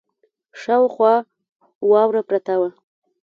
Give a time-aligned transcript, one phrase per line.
[0.61, 1.15] شاوخوا
[1.89, 2.69] واوره پرته وه.